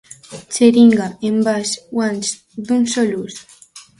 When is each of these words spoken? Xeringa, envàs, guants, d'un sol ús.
Xeringa, 0.55 1.09
envàs, 1.29 1.75
guants, 1.97 2.33
d'un 2.71 2.91
sol 2.95 3.13
ús. 3.21 3.39